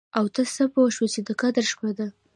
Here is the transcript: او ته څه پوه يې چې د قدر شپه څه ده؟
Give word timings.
او 0.17 0.25
ته 0.33 0.41
څه 0.55 0.63
پوه 0.73 0.89
يې 0.97 1.07
چې 1.13 1.19
د 1.27 1.29
قدر 1.41 1.63
شپه 1.71 1.89
څه 1.89 1.93
ده؟ 1.97 2.07